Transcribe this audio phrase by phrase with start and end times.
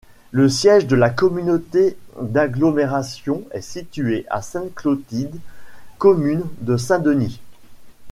[0.31, 5.37] Le siège de la communauté d'agglomération est situé à Sainte-Clotilde,
[5.99, 7.39] commune de Saint-Denis.